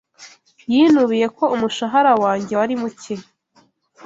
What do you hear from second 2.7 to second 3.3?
muke.